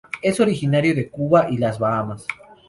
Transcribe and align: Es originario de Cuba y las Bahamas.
Es 0.23 0.39
originario 0.39 0.95
de 0.95 1.11
Cuba 1.11 1.45
y 1.51 1.57
las 1.59 1.77
Bahamas. 1.77 2.25